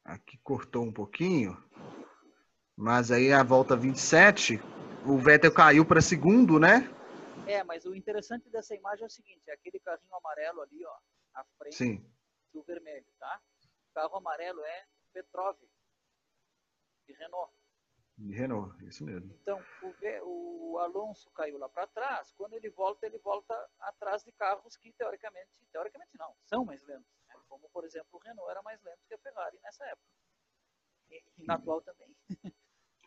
[0.04, 1.58] Aqui cortou um pouquinho.
[2.76, 4.60] Mas aí a volta 27,
[5.06, 6.94] o Vettel caiu para segundo, né?
[7.48, 10.98] É, mas o interessante dessa imagem é o seguinte, é aquele carrinho amarelo ali, ó,
[11.34, 12.06] à frente Sim.
[12.54, 13.42] do vermelho, tá?
[13.90, 15.58] O carro amarelo é Petrov,
[17.08, 17.57] de Renault.
[18.18, 19.32] De Renault, isso mesmo.
[19.42, 19.64] Então,
[20.24, 24.76] o, o Alonso caiu lá para trás, quando ele volta, ele volta atrás de carros
[24.76, 27.16] que, teoricamente, teoricamente não, são mais lentos.
[27.28, 27.36] Né?
[27.48, 30.08] Como, por exemplo, o Renault era mais lento que a Ferrari nessa época.
[31.12, 32.16] E, e na atual também.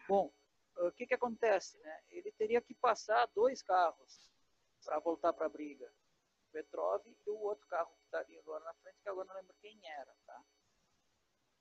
[0.09, 0.33] Bom,
[0.77, 1.77] o que, que acontece?
[1.79, 2.03] Né?
[2.09, 4.31] Ele teria que passar dois carros
[4.85, 5.93] para voltar para a briga.
[6.49, 9.35] O Petrov e o outro carro que está ali agora na frente, que agora não
[9.37, 10.15] lembro quem era.
[10.27, 10.45] Tá?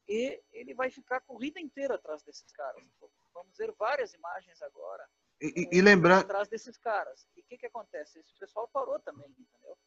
[0.09, 2.83] E ele vai ficar a corrida inteira atrás desses caras.
[3.31, 5.07] Vamos ver várias imagens agora.
[5.39, 6.21] E, e lembrando.
[6.21, 7.27] Atrás desses caras.
[7.35, 8.19] E o que, que acontece?
[8.19, 9.77] Esse pessoal parou também, entendeu?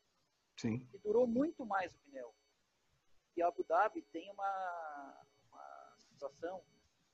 [0.57, 0.89] Sim.
[0.95, 2.33] E durou muito mais o pneu.
[3.37, 6.63] E Abu Dhabi tem uma, uma situação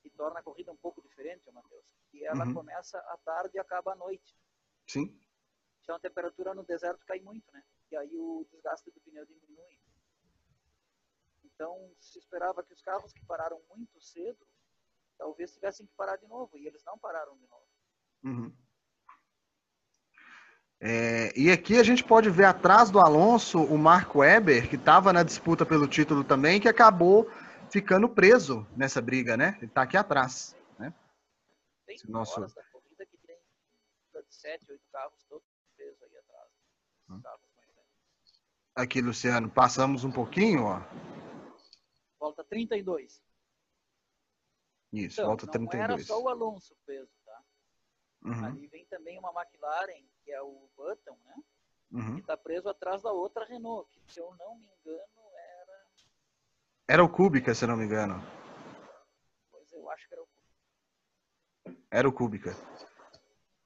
[0.03, 1.85] que torna a corrida um pouco diferente, Matheus.
[2.13, 2.53] E ela uhum.
[2.53, 4.37] começa à tarde e acaba à noite.
[4.85, 5.19] Sim.
[5.81, 7.63] Então a temperatura no deserto cai muito, né?
[7.91, 9.79] E aí o desgaste do pneu diminui.
[11.59, 14.39] Então se esperava que os carros que pararam muito cedo
[15.17, 16.57] talvez tivessem que parar de novo.
[16.57, 17.67] E eles não pararam de novo.
[18.23, 18.55] Uhum.
[20.79, 25.11] É, e aqui a gente pode ver atrás do Alonso o Marco Weber, que estava
[25.11, 27.29] na disputa pelo título também, que acabou
[27.69, 29.55] ficando preso nessa briga, né?
[29.57, 30.93] Ele está aqui atrás, né?
[31.85, 32.39] Tem nosso...
[32.39, 33.37] horas da corrida que tem
[34.29, 35.45] sete, oito carros todos
[35.75, 36.49] presos aí atrás.
[37.09, 37.21] Hum.
[38.75, 41.18] Aqui, Luciano, passamos um pouquinho, ó.
[42.19, 43.23] Volta 32.
[44.91, 45.87] Isso, então, volta não 32.
[45.87, 47.43] Não era só o Alonso preso, tá?
[48.23, 48.45] Uhum.
[48.45, 51.35] Ali vem também uma McLaren, que é o Button, né?
[51.91, 52.15] Uhum.
[52.15, 55.19] Que está preso atrás da outra Renault, que se eu não me engano
[56.89, 58.15] era o Kubica, se não me engano.
[59.51, 61.83] Pois eu acho que era o Kubica.
[61.91, 62.51] Era o Kubica.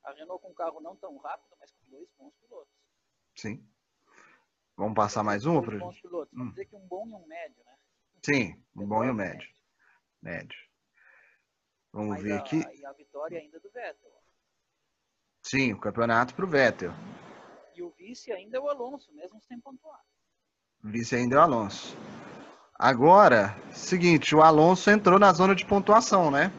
[0.04, 2.76] A Renault com um carro não tão rápido, mas com dois bons pilotos.
[3.38, 3.66] Sim.
[4.76, 6.34] Vamos passar mais uma para bons pilotos.
[6.34, 6.50] Vamos hum.
[6.50, 7.78] dizer que um bom e um médio, né?
[8.26, 9.50] Sim, um bom e um médio.
[10.22, 10.58] Médio.
[11.92, 12.64] Vamos mas ver a, aqui.
[12.80, 14.12] E a vitória ainda do Vettel.
[15.44, 16.92] Sim, o campeonato para o Vettel.
[17.76, 20.02] E o vice ainda é o Alonso, mesmo sem pontuar.
[20.82, 21.98] O vice ainda é o Alonso.
[22.76, 26.50] Agora, seguinte, o Alonso entrou na zona de pontuação, né?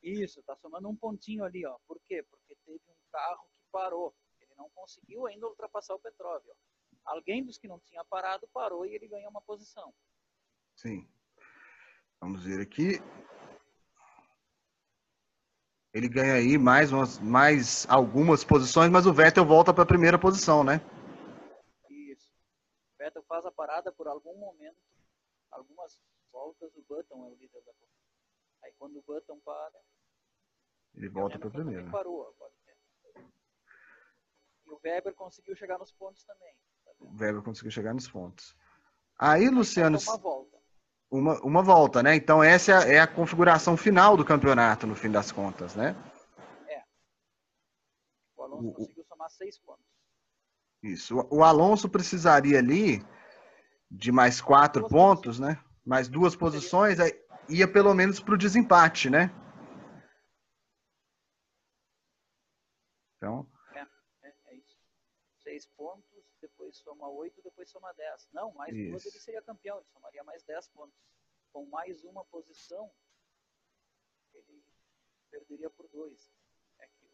[0.00, 1.76] Isso, tá somando um pontinho ali, ó.
[1.86, 2.22] Por quê?
[2.30, 4.14] Porque teve um carro que parou.
[4.40, 6.54] Ele não conseguiu ainda ultrapassar o Petróvio.
[7.04, 9.92] Alguém dos que não tinha parado parou e ele ganhou uma posição.
[10.80, 11.06] Sim.
[12.18, 12.98] Vamos ver aqui.
[15.92, 20.18] Ele ganha aí mais, umas, mais algumas posições, mas o Vettel volta para a primeira
[20.18, 20.80] posição, né?
[21.90, 22.32] Isso.
[22.94, 24.80] O Vettel faz a parada por algum momento
[25.50, 26.00] algumas
[26.32, 28.00] voltas o Button é o líder da corrida.
[28.64, 29.80] Aí quando o Button para.
[30.94, 31.90] Ele volta para o primeiro.
[31.90, 32.52] parou agora.
[34.64, 36.56] E o Weber conseguiu chegar nos pontos também.
[36.86, 38.56] Tá o Weber conseguiu chegar nos pontos.
[39.18, 39.98] Aí, Luciano.
[39.98, 40.59] Uma volta.
[41.10, 42.14] Uma, uma volta, né?
[42.14, 45.96] Então essa é a, é a configuração final do campeonato, no fim das contas, né?
[46.68, 46.82] É.
[48.36, 49.84] O Alonso o, conseguiu somar seis pontos.
[50.82, 51.18] Isso.
[51.18, 53.04] O, o Alonso precisaria ali
[53.90, 55.56] de mais quatro duas pontos, posições.
[55.56, 55.64] né?
[55.84, 56.98] Mais duas posições,
[57.48, 59.32] ia pelo menos para o desempate, né?
[63.16, 63.46] Então.
[63.74, 63.80] É,
[64.22, 64.76] é, é, isso.
[65.42, 66.09] Seis pontos,
[66.70, 68.28] depois soma oito, depois soma dez.
[68.32, 68.90] Não, mais isso.
[68.90, 70.96] duas ele seria campeão, ele somaria mais dez pontos.
[71.52, 72.90] Com mais uma posição,
[74.32, 74.64] ele
[75.30, 76.32] perderia por dois.
[76.78, 77.10] É que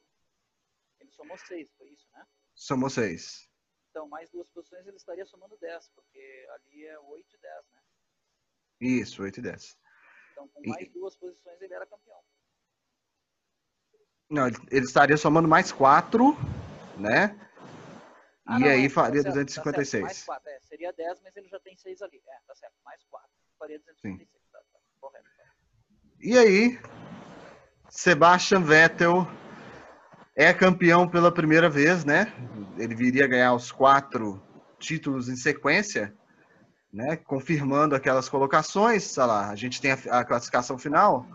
[1.01, 2.27] ele somou seis, foi isso, né?
[2.55, 3.51] Somou seis.
[3.90, 7.81] Então, mais duas posições ele estaria somando 10, porque ali é 8 e 10, né?
[8.79, 9.79] Isso, 8 e 10.
[10.33, 10.90] Então, com mais e...
[10.90, 12.23] duas posições ele era campeão.
[14.29, 16.35] Não, ele, ele estaria somando mais 4,
[16.99, 17.47] né?
[18.46, 19.90] Ah, e não, aí é, faria tá 256.
[19.90, 22.22] Certo, mais 4, é, seria 10, mas ele já tem 6 ali.
[22.28, 23.28] É, tá certo, mais 4.
[23.59, 25.26] Faria 256, tá, tá, correto.
[26.20, 26.78] E aí,
[27.88, 29.26] Sebastian Vettel
[30.37, 32.32] é campeão pela primeira vez, né?
[32.78, 34.40] Ele viria a ganhar os quatro
[34.78, 36.14] títulos em sequência,
[36.92, 37.16] né?
[37.16, 41.26] Confirmando aquelas colocações, sei lá, a gente tem a, a classificação final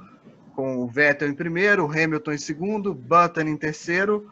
[0.55, 4.31] com o Vettel em primeiro, Hamilton em segundo, Button em terceiro,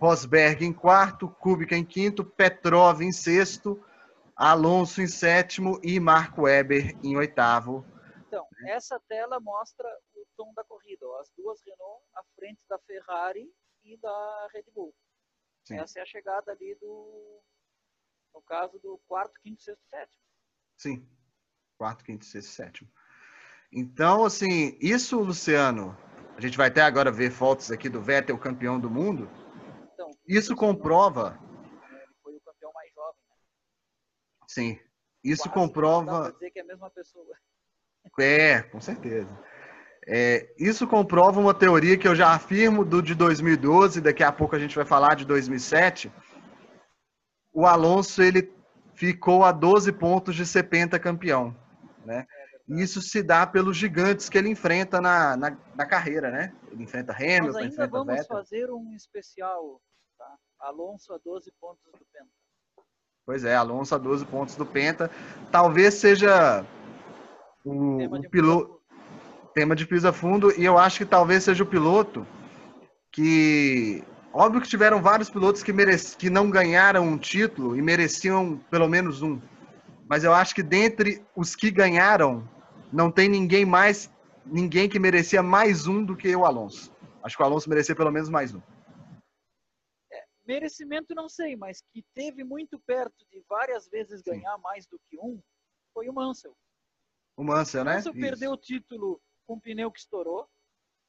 [0.00, 3.84] Rosberg em quarto, Kubica em quinto, Petrov em sexto,
[4.34, 7.84] Alonso em sétimo e Marco Webber em oitavo.
[8.26, 11.06] Então, essa tela mostra o tom da corrida.
[11.06, 11.20] Ó.
[11.20, 13.52] As duas Renault à frente da Ferrari
[13.84, 14.94] e da Red Bull.
[15.64, 15.78] Sim.
[15.78, 17.42] Essa é a chegada ali do,
[18.34, 20.22] no caso do quarto, quinto, sexto, sétimo.
[20.78, 21.06] Sim,
[21.76, 22.90] quarto, quinto, sexto, sétimo.
[23.70, 25.94] Então, assim, isso, Luciano,
[26.36, 29.28] a gente vai até agora ver fotos aqui do Vettel campeão do mundo.
[30.26, 31.38] Isso comprova.
[31.90, 33.36] Ele foi o campeão mais jovem, né?
[34.48, 34.78] Sim.
[35.22, 36.32] Isso Quase comprova.
[36.32, 37.36] dizer que é a mesma pessoa.
[38.18, 39.28] É, com certeza.
[40.06, 44.56] É, isso comprova uma teoria que eu já afirmo do de 2012, daqui a pouco
[44.56, 46.10] a gente vai falar de 2007.
[47.52, 48.52] O Alonso ele
[48.94, 51.54] ficou a 12 pontos de ser pentacampeão,
[52.04, 52.26] né?
[52.68, 56.54] Isso se dá pelos gigantes que ele enfrenta na, na, na carreira, né?
[56.70, 58.36] Ele enfrenta Hamilton, Nós ainda enfrenta vamos Vettel.
[58.36, 59.82] fazer um especial?
[60.60, 62.30] Alonso a 12 pontos do Penta.
[63.24, 65.10] Pois é, Alonso a 12 pontos do Penta.
[65.50, 66.64] Talvez seja
[67.64, 68.80] o, o piloto
[69.54, 72.26] tema de pisa fundo e eu acho que talvez seja o piloto
[73.10, 76.16] que óbvio que tiveram vários pilotos que merec...
[76.16, 79.40] que não ganharam um título e mereciam pelo menos um.
[80.08, 82.48] Mas eu acho que dentre os que ganharam,
[82.92, 84.10] não tem ninguém mais,
[84.44, 86.92] ninguém que merecia mais um do que o Alonso.
[87.22, 88.60] Acho que o Alonso merecia pelo menos mais um.
[90.50, 94.62] Merecimento não sei, mas que teve muito perto de várias vezes ganhar Sim.
[94.62, 95.40] mais do que um,
[95.94, 96.56] foi o Mansell.
[97.36, 97.92] O Mansell, né?
[97.92, 100.50] O Mansell perdeu o título com um pneu que estourou.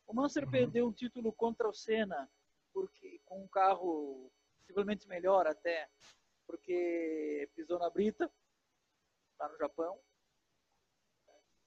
[0.06, 0.52] O Mansell uhum.
[0.52, 2.30] perdeu um título contra o Senna
[2.72, 5.90] porque com um carro possivelmente melhor até,
[6.46, 8.32] porque pisou na brita,
[9.40, 10.00] lá no Japão.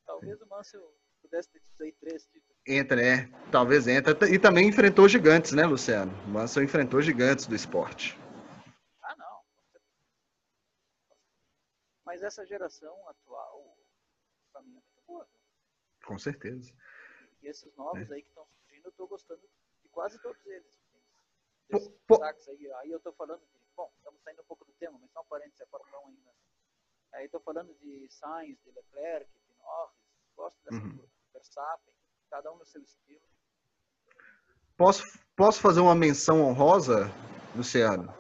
[0.06, 0.94] Talvez o Mansell
[1.80, 2.54] aí três títulos.
[2.66, 3.28] Entra, é.
[3.50, 4.16] Talvez entra.
[4.28, 6.12] E também enfrentou gigantes, né, Luciano?
[6.24, 8.18] O Mansell enfrentou gigantes do esporte.
[9.02, 9.40] Ah, não.
[12.04, 13.76] Mas essa geração atual,
[14.52, 15.28] pra mim, é muito boa.
[16.04, 16.72] Com certeza.
[17.42, 18.14] E esses novos é.
[18.14, 19.40] aí que estão surgindo, eu estou gostando
[19.82, 20.80] de quase todos eles.
[22.06, 23.58] Po, aí, aí eu estou falando de.
[23.76, 26.30] Bom, estamos saindo um pouco do tema, mas só um parênteses, é Fórmula 1 ainda.
[27.12, 29.96] Aí estou falando de Sainz, de Leclerc, de Norris,
[30.36, 31.08] gosto dessa uhum.
[31.44, 31.92] Verstappen,
[32.30, 33.20] cada um no seu estilo.
[34.76, 35.04] Posso,
[35.37, 37.12] posso fazer uma menção honrosa,
[37.54, 38.12] Luciano?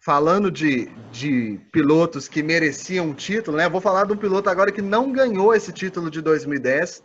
[0.00, 3.68] Falando de, de pilotos que mereciam um título, né?
[3.68, 7.02] Vou falar de um piloto agora que não ganhou esse título de 2010,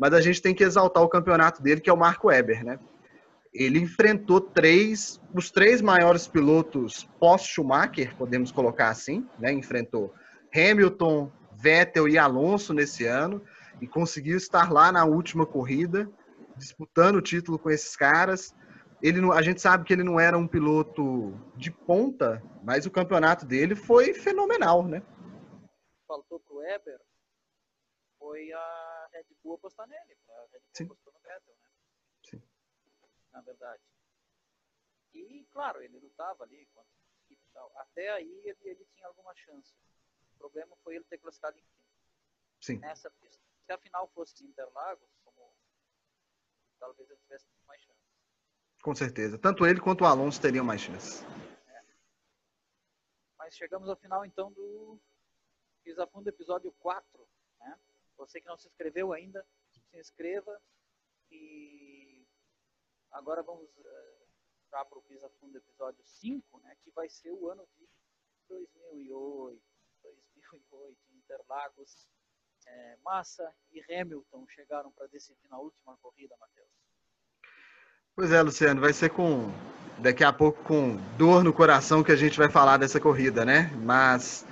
[0.00, 2.78] mas a gente tem que exaltar o campeonato dele, que é o Marco Weber, né?
[3.54, 9.52] Ele enfrentou três, os três maiores pilotos pós-Schumacher, podemos colocar assim, né?
[9.52, 10.12] Enfrentou
[10.54, 13.42] Hamilton, Vettel e Alonso nesse ano
[13.82, 16.10] e conseguiu estar lá na última corrida,
[16.56, 18.54] disputando o título com esses caras.
[19.02, 23.44] Ele, a gente sabe que ele não era um piloto de ponta, mas o campeonato
[23.44, 25.02] dele foi fenomenal, né?
[26.06, 27.00] Faltou pro Weber,
[28.18, 30.84] foi a Red Bull apostar nele, a Red Bull Sim.
[30.84, 31.68] apostou no Vettel, né?
[32.22, 32.42] Sim.
[33.32, 33.82] Na verdade.
[35.12, 36.88] E, claro, ele lutava ali contra
[37.28, 37.72] e tal.
[37.76, 39.74] Até aí ele, ele tinha alguma chance
[40.42, 41.82] problema foi ele ter classificado em quinto.
[42.60, 42.78] Sim.
[42.78, 43.51] Nessa pista.
[43.64, 45.52] Se a final fosse Interlagos, como
[46.78, 48.00] talvez ele tivesse mais chance.
[48.82, 49.38] Com certeza.
[49.38, 51.24] Tanto ele quanto o Alonso teriam mais chance.
[51.68, 51.82] É.
[53.38, 54.98] Mas chegamos ao final então do
[55.84, 57.28] Pisa Fundo episódio 4.
[57.60, 57.78] Né?
[58.16, 60.60] Você que não se inscreveu ainda, se inscreva.
[61.30, 62.26] E
[63.12, 63.70] agora vamos
[64.70, 66.76] já para o Pisa Fundo episódio 5, né?
[66.82, 67.88] que vai ser o ano de
[68.48, 69.72] 2008.
[70.02, 72.06] 2008, Interlagos,
[72.66, 76.68] é, Massa e Hamilton chegaram para decidir na última corrida, Matheus.
[78.14, 79.50] Pois é, Luciano, vai ser com
[79.98, 83.70] daqui a pouco com dor no coração que a gente vai falar dessa corrida, né?
[83.82, 84.46] Mas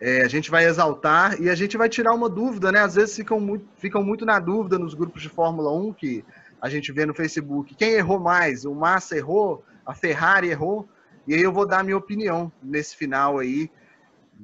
[0.00, 2.80] é, a gente vai exaltar e a gente vai tirar uma dúvida, né?
[2.80, 6.24] Às vezes ficam muito, ficam muito na dúvida nos grupos de Fórmula 1 que
[6.60, 7.74] a gente vê no Facebook.
[7.74, 8.64] Quem errou mais?
[8.64, 9.64] O Massa errou?
[9.84, 10.88] A Ferrari errou?
[11.26, 13.70] E aí eu vou dar a minha opinião nesse final aí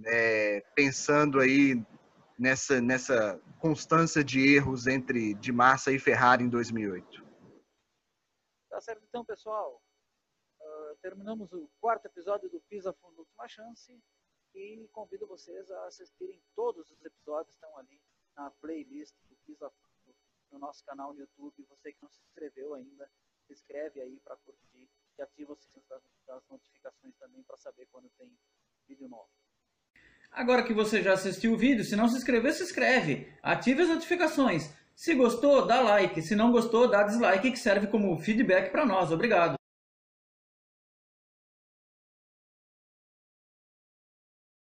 [0.04, 1.81] é, pensando aí
[2.38, 7.27] nessa, nessa constância de erros entre de Massa e Ferrari em 2008.
[8.70, 9.83] Tá certo, então, pessoal.
[10.61, 14.01] Uh, terminamos o quarto episódio do Pisa Fundo Última Chance
[14.55, 18.01] e convido vocês a assistirem todos os episódios estão ali
[18.37, 20.14] na playlist do Pisa Fundo
[20.51, 21.66] no nosso canal no YouTube.
[21.68, 23.10] Você que não se inscreveu ainda,
[23.46, 24.88] se inscreve aí para curtir
[25.19, 26.02] e ativa o sininho das,
[26.48, 28.38] notificações também para saber quando tem
[28.87, 29.31] vídeo novo.
[30.33, 33.29] Agora que você já assistiu o vídeo, se não se inscreveu, se inscreve.
[33.42, 34.70] Ative as notificações.
[34.94, 36.22] Se gostou, dá like.
[36.22, 39.10] Se não gostou, dá dislike, que serve como feedback para nós.
[39.10, 39.58] Obrigado.